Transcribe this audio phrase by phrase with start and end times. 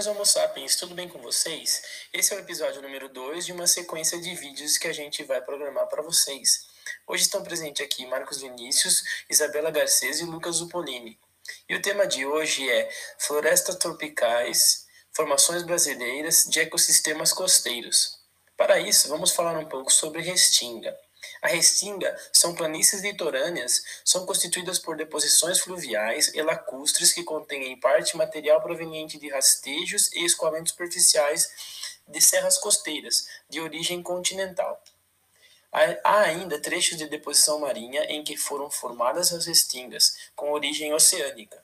[0.00, 1.82] Saudações Homo sapiens, tudo bem com vocês?
[2.12, 5.42] Esse é o episódio número 2 de uma sequência de vídeos que a gente vai
[5.42, 6.68] programar para vocês.
[7.06, 11.18] Hoje estão presentes aqui Marcos Vinícius, Isabela Garcês e Lucas Zupolini.
[11.68, 18.20] E o tema de hoje é Florestas Tropicais, Formações Brasileiras de Ecossistemas Costeiros.
[18.56, 20.96] Para isso, vamos falar um pouco sobre Restinga.
[21.42, 27.80] A restinga são planícies litorâneas, são constituídas por deposições fluviais e lacustres que contêm em
[27.80, 31.50] parte material proveniente de rastejos e escoamentos superficiais
[32.06, 34.82] de serras costeiras, de origem continental.
[35.72, 41.62] Há ainda trechos de deposição marinha em que foram formadas as restingas, com origem oceânica.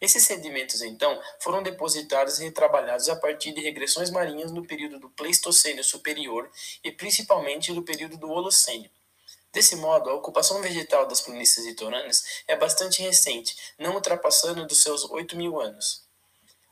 [0.00, 5.08] Esses sedimentos, então, foram depositados e retrabalhados a partir de regressões marinhas no período do
[5.10, 6.50] Pleistocênio superior
[6.82, 8.90] e principalmente no período do Holocênio.
[9.52, 15.04] Desse modo, a ocupação vegetal das planícies litorâneas é bastante recente, não ultrapassando dos seus
[15.04, 16.02] 8 mil anos.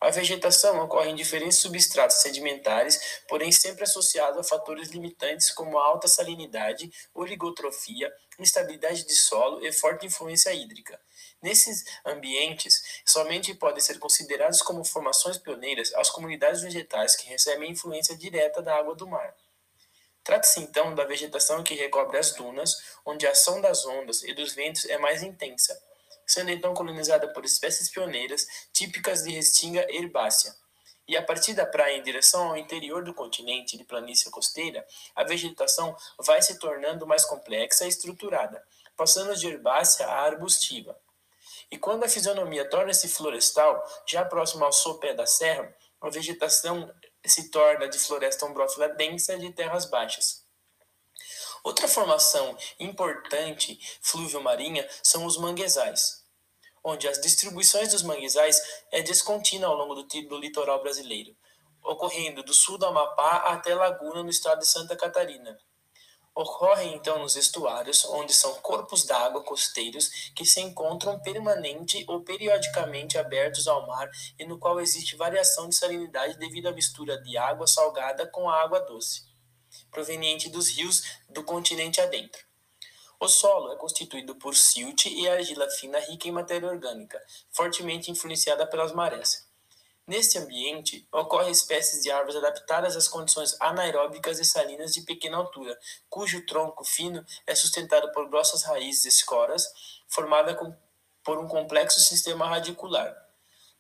[0.01, 6.09] A vegetação ocorre em diferentes substratos sedimentares, porém sempre associado a fatores limitantes como alta
[6.09, 10.99] salinidade, oligotrofia, instabilidade de solo e forte influência hídrica.
[11.43, 18.17] Nesses ambientes, somente podem ser considerados como formações pioneiras as comunidades vegetais que recebem influência
[18.17, 19.35] direta da água do mar.
[20.23, 24.53] Trata-se então da vegetação que recobre as dunas, onde a ação das ondas e dos
[24.53, 25.81] ventos é mais intensa,
[26.27, 30.55] sendo então colonizada por espécies pioneiras típicas de restinga herbácea.
[31.09, 35.25] E a partir da praia em direção ao interior do continente de planície costeira, a
[35.25, 38.65] vegetação vai se tornando mais complexa e estruturada,
[38.97, 40.97] passando de herbácea a arbustiva.
[41.69, 46.93] E quando a fisionomia torna-se florestal, já próximo ao sopé da serra, a vegetação
[47.25, 50.45] se torna de floresta ombrófila densa de terras baixas.
[51.63, 56.25] Outra formação importante fluvio-marinha são os manguezais,
[56.83, 58.61] onde as distribuições dos manguezais
[58.91, 61.37] é descontínua ao longo do, do litoral brasileiro,
[61.83, 65.59] ocorrendo do sul do Amapá até Laguna, no estado de Santa Catarina.
[66.41, 73.19] Ocorrem então nos estuários, onde são corpos d'água costeiros que se encontram permanente ou periodicamente
[73.19, 77.67] abertos ao mar e no qual existe variação de salinidade devido à mistura de água
[77.67, 79.21] salgada com água doce,
[79.91, 82.43] proveniente dos rios do continente adentro.
[83.21, 87.21] O solo é constituído por silt e argila fina rica em matéria orgânica,
[87.53, 89.50] fortemente influenciada pelas marés.
[90.11, 95.79] Neste ambiente, ocorrem espécies de árvores adaptadas às condições anaeróbicas e salinas de pequena altura,
[96.09, 99.65] cujo tronco fino é sustentado por grossas raízes escoras,
[100.09, 100.77] formada com,
[101.23, 103.17] por um complexo sistema radicular.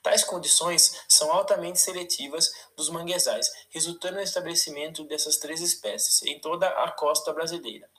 [0.05, 6.69] Tais condições são altamente seletivas dos manguezais, resultando no estabelecimento dessas três espécies em toda
[6.69, 7.91] a costa brasileira.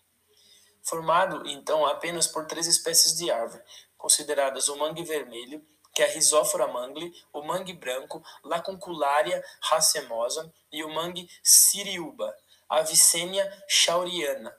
[0.84, 3.62] Formado, então, apenas por três espécies de árvore,
[3.97, 5.62] consideradas o mangue vermelho,
[5.94, 12.35] que é a Rhizophora mangle, o mangue branco, Lacuncularia racemosa e o mangue siriuba,
[12.69, 14.56] a Vicenia shauriana.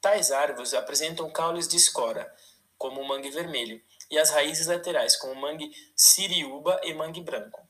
[0.00, 2.32] Tais árvores apresentam caules de escora,
[2.76, 7.66] como o mangue vermelho, e as raízes laterais, como o mangue siriuba e mangue branco,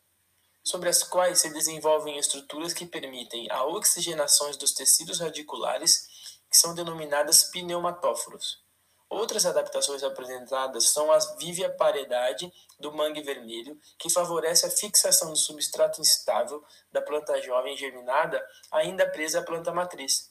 [0.63, 6.07] sobre as quais se desenvolvem estruturas que permitem a oxigenação dos tecidos radiculares,
[6.51, 8.63] que são denominadas pneumatóforos.
[9.11, 16.01] Outras adaptações apresentadas são a viviparidade do mangue vermelho, que favorece a fixação do substrato
[16.01, 20.31] instável da planta jovem germinada ainda presa à planta matriz,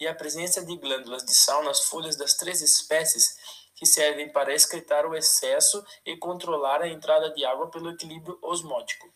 [0.00, 3.36] e a presença de glândulas de sal nas folhas das três espécies
[3.76, 9.06] que servem para excretar o excesso e controlar a entrada de água pelo equilíbrio osmótico.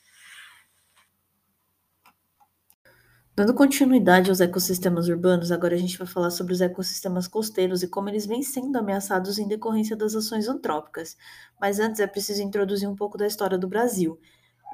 [3.38, 7.88] Dando continuidade aos ecossistemas urbanos, agora a gente vai falar sobre os ecossistemas costeiros e
[7.88, 11.16] como eles vêm sendo ameaçados em decorrência das ações antrópicas.
[11.60, 14.18] Mas antes é preciso introduzir um pouco da história do Brasil,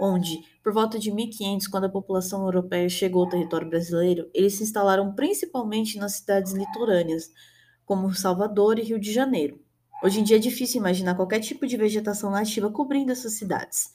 [0.00, 4.62] onde, por volta de 1500, quando a população europeia chegou ao território brasileiro, eles se
[4.62, 7.31] instalaram principalmente nas cidades litorâneas,
[7.85, 9.61] como Salvador e Rio de Janeiro.
[10.03, 13.93] Hoje em dia é difícil imaginar qualquer tipo de vegetação nativa cobrindo essas cidades.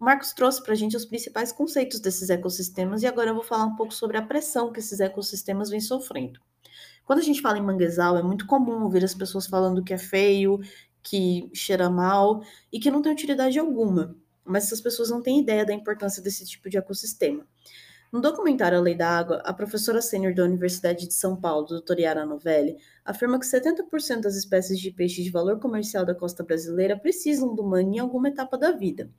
[0.00, 3.44] O Marcos trouxe para a gente os principais conceitos desses ecossistemas e agora eu vou
[3.44, 6.40] falar um pouco sobre a pressão que esses ecossistemas vêm sofrendo.
[7.04, 9.98] Quando a gente fala em manguezal, é muito comum ouvir as pessoas falando que é
[9.98, 10.58] feio,
[11.02, 12.42] que cheira mal
[12.72, 16.46] e que não tem utilidade alguma, mas essas pessoas não têm ideia da importância desse
[16.46, 17.46] tipo de ecossistema.
[18.10, 22.00] No documentário A Lei da Água, a professora sênior da Universidade de São Paulo, doutora
[22.00, 26.98] Yara Novelli, afirma que 70% das espécies de peixes de valor comercial da costa brasileira
[26.98, 29.10] precisam do mangue em alguma etapa da vida.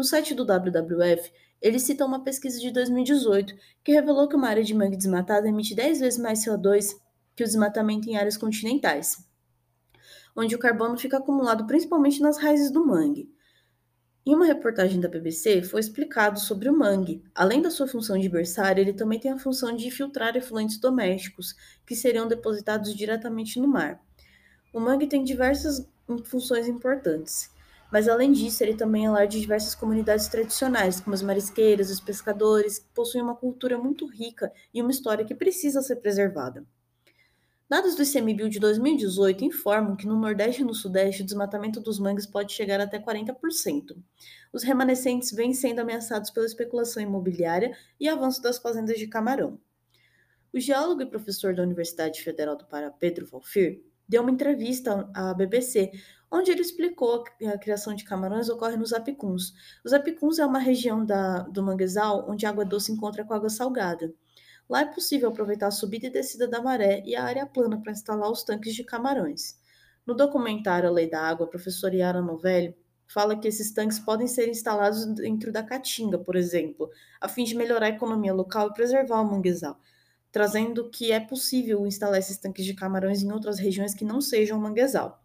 [0.00, 1.30] No site do WWF,
[1.60, 3.54] eles citam uma pesquisa de 2018
[3.84, 6.96] que revelou que uma área de mangue desmatada emite 10 vezes mais CO2
[7.36, 9.22] que o desmatamento em áreas continentais,
[10.34, 13.30] onde o carbono fica acumulado principalmente nas raízes do mangue.
[14.24, 17.22] Em uma reportagem da BBC, foi explicado sobre o mangue.
[17.34, 21.54] Além da sua função de berçário, ele também tem a função de filtrar efluentes domésticos,
[21.86, 24.00] que seriam depositados diretamente no mar.
[24.72, 25.86] O mangue tem diversas
[26.24, 27.50] funções importantes,
[27.92, 32.00] mas além disso, ele também é lar de diversas comunidades tradicionais, como as marisqueiras, os
[32.00, 36.64] pescadores, que possuem uma cultura muito rica e uma história que precisa ser preservada.
[37.70, 42.00] Dados do ICMBio de 2018 informam que no Nordeste e no Sudeste o desmatamento dos
[42.00, 43.96] mangues pode chegar até 40%.
[44.52, 49.56] Os remanescentes vêm sendo ameaçados pela especulação imobiliária e avanço das fazendas de camarão.
[50.52, 55.32] O geólogo e professor da Universidade Federal do Pará, Pedro Valfir, deu uma entrevista à
[55.32, 55.92] BBC,
[56.30, 59.52] onde ele explicou que a criação de camarões ocorre nos apicuns.
[59.84, 63.48] Os apicuns é uma região da, do manguezal onde a água doce encontra com água
[63.48, 64.14] salgada.
[64.68, 67.90] Lá é possível aproveitar a subida e descida da maré e a área plana para
[67.90, 69.58] instalar os tanques de camarões.
[70.06, 72.76] No documentário A Lei da Água, a professora Yara Novelli
[73.08, 76.88] fala que esses tanques podem ser instalados dentro da caatinga, por exemplo,
[77.20, 79.76] a fim de melhorar a economia local e preservar o manguezal,
[80.30, 84.60] trazendo que é possível instalar esses tanques de camarões em outras regiões que não sejam
[84.60, 85.20] manguezal.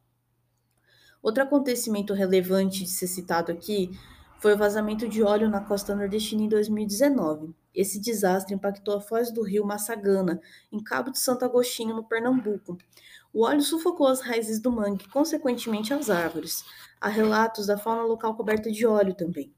[1.26, 3.90] Outro acontecimento relevante de ser citado aqui
[4.38, 7.52] foi o vazamento de óleo na costa nordestina em 2019.
[7.74, 10.40] Esse desastre impactou a foz do rio Massagana,
[10.72, 12.78] em Cabo de Santo Agostinho, no Pernambuco.
[13.34, 16.64] O óleo sufocou as raízes do mangue, consequentemente as árvores.
[17.02, 19.52] Há relatos da fauna local coberta de óleo também.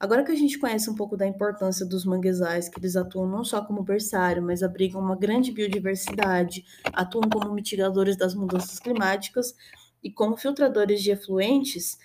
[0.00, 3.44] Agora que a gente conhece um pouco da importância dos manguezais, que eles atuam não
[3.44, 9.54] só como berçário, mas abrigam uma grande biodiversidade, atuam como mitigadores das mudanças climáticas
[10.02, 11.98] e como filtradores de efluentes,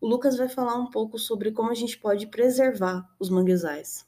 [0.00, 4.06] o Lucas vai falar um pouco sobre como a gente pode preservar os manguezais.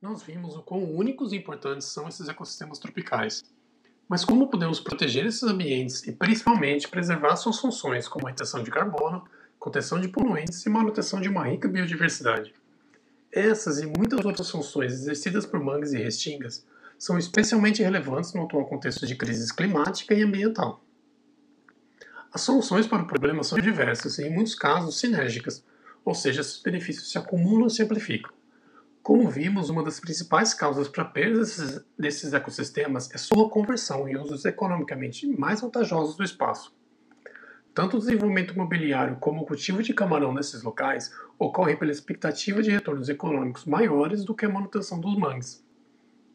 [0.00, 3.42] Nós vimos o quão únicos e importantes são esses ecossistemas tropicais.
[4.08, 9.24] Mas como podemos proteger esses ambientes e principalmente preservar suas funções como retenção de carbono,
[9.58, 12.52] contenção de poluentes e manutenção de uma rica biodiversidade?
[13.30, 16.66] Essas e muitas outras funções exercidas por mangues e restingas
[16.98, 20.82] são especialmente relevantes no atual contexto de crise climática e ambiental.
[22.32, 25.64] As soluções para o problema são diversas e, em muitos casos, sinérgicas,
[26.04, 28.30] ou seja, esses benefícios se acumulam e se amplificam.
[29.02, 31.42] Como vimos, uma das principais causas para a perda
[31.98, 36.72] desses, ecossistemas é sua conversão em usos economicamente mais vantajosos do espaço.
[37.74, 42.70] Tanto o desenvolvimento imobiliário como o cultivo de camarão nesses locais ocorrem pela expectativa de
[42.70, 45.64] retornos econômicos maiores do que a manutenção dos mangues.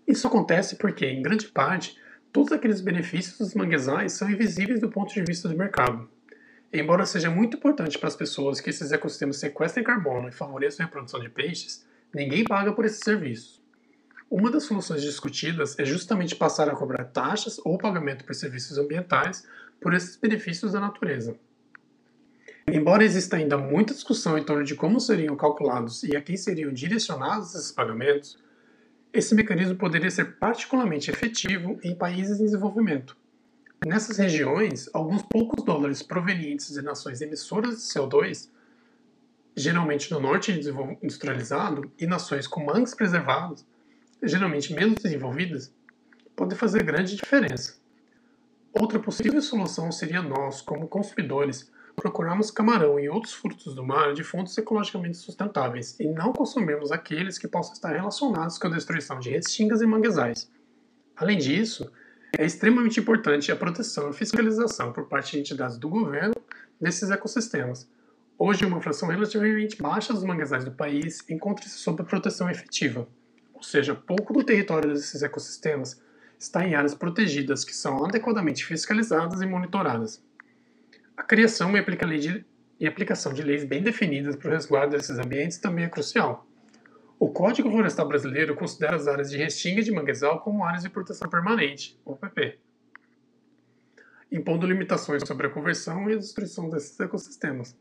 [0.08, 1.98] Isso acontece porque, em grande parte,
[2.36, 6.06] todos aqueles benefícios dos manguezais são invisíveis do ponto de vista do mercado.
[6.74, 10.88] Embora seja muito importante para as pessoas que esses ecossistemas sequestrem carbono e favoreçam a
[10.88, 13.64] reprodução de peixes, ninguém paga por esses serviços.
[14.30, 19.48] Uma das soluções discutidas é justamente passar a cobrar taxas ou pagamento por serviços ambientais
[19.80, 21.38] por esses benefícios da natureza.
[22.68, 26.74] Embora exista ainda muita discussão em torno de como seriam calculados e a quem seriam
[26.74, 28.38] direcionados esses pagamentos,
[29.16, 33.16] esse mecanismo poderia ser particularmente efetivo em países em desenvolvimento.
[33.86, 38.50] Nessas regiões, alguns poucos dólares provenientes de nações emissoras de CO2,
[39.56, 40.52] geralmente no norte
[41.02, 43.66] industrializado, e nações com mangues preservados,
[44.22, 45.74] geralmente menos desenvolvidas,
[46.36, 47.76] podem fazer grande diferença.
[48.74, 54.24] Outra possível solução seria nós, como consumidores, procurarmos camarão e outros frutos do mar de
[54.24, 59.30] fontes ecologicamente sustentáveis e não consumirmos aqueles que possam estar relacionados com a destruição de
[59.30, 60.52] restingas e manguezais.
[61.16, 61.90] Além disso,
[62.38, 66.36] é extremamente importante a proteção e fiscalização por parte de entidades do governo
[66.80, 67.90] desses ecossistemas.
[68.38, 73.08] Hoje, uma fração relativamente baixa dos manguezais do país encontra-se sob proteção efetiva,
[73.54, 76.02] ou seja, pouco do território desses ecossistemas
[76.38, 80.22] está em áreas protegidas que são adequadamente fiscalizadas e monitoradas.
[81.18, 85.90] A criação e aplicação de leis bem definidas para o resguardo desses ambientes também é
[85.90, 86.46] crucial.
[87.18, 91.30] O Código Florestal Brasileiro considera as áreas de restinga de manguezal como áreas de proteção
[91.30, 92.60] permanente, OPP,
[94.30, 97.78] impondo limitações sobre a conversão e a destruição desses ecossistemas.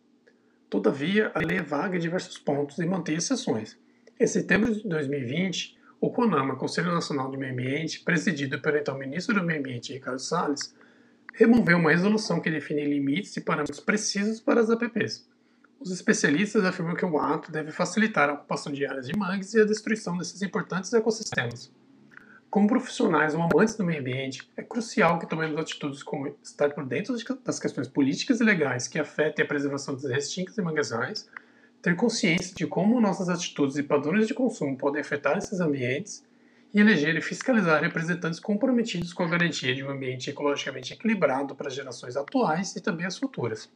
[0.70, 3.76] Todavia, a lei é vaga em diversos pontos e mantém exceções.
[4.18, 9.34] Em setembro de 2020, o CONAMA, Conselho Nacional do Meio Ambiente, presidido pelo então ministro
[9.34, 10.74] do Meio Ambiente Ricardo Salles,
[11.34, 15.28] removeu uma resolução que define limites e parâmetros precisos para as APPs.
[15.80, 19.60] Os especialistas afirmam que o ato deve facilitar a ocupação de áreas de mangues e
[19.60, 21.70] a destruição desses importantes ecossistemas.
[22.48, 26.86] Como profissionais ou amantes do meio ambiente, é crucial que tomemos atitudes como estar por
[26.86, 27.12] dentro
[27.44, 31.28] das questões políticas e legais que afetem a preservação das restingas e manguezais,
[31.82, 36.24] ter consciência de como nossas atitudes e padrões de consumo podem afetar esses ambientes
[36.74, 41.68] e eleger e fiscalizar representantes comprometidos com a garantia de um ambiente ecologicamente equilibrado para
[41.68, 43.70] as gerações atuais e também as futuras.